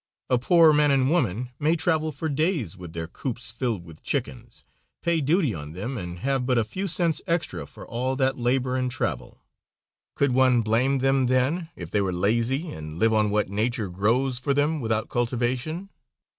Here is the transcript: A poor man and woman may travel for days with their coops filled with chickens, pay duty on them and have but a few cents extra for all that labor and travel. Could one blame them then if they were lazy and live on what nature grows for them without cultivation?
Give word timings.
A 0.31 0.39
poor 0.39 0.73
man 0.73 0.89
and 0.89 1.11
woman 1.11 1.51
may 1.59 1.75
travel 1.75 2.11
for 2.11 2.27
days 2.27 2.75
with 2.75 2.93
their 2.93 3.05
coops 3.05 3.51
filled 3.51 3.85
with 3.85 4.01
chickens, 4.01 4.65
pay 5.03 5.21
duty 5.21 5.53
on 5.53 5.73
them 5.73 5.95
and 5.95 6.17
have 6.21 6.47
but 6.47 6.57
a 6.57 6.63
few 6.63 6.87
cents 6.87 7.21
extra 7.27 7.67
for 7.67 7.87
all 7.87 8.15
that 8.15 8.35
labor 8.35 8.75
and 8.75 8.89
travel. 8.89 9.43
Could 10.15 10.31
one 10.31 10.61
blame 10.63 10.97
them 11.05 11.27
then 11.27 11.69
if 11.75 11.91
they 11.91 12.01
were 12.01 12.11
lazy 12.11 12.71
and 12.71 12.97
live 12.97 13.13
on 13.13 13.29
what 13.29 13.51
nature 13.51 13.89
grows 13.89 14.39
for 14.39 14.55
them 14.55 14.81
without 14.81 15.07
cultivation? 15.07 15.91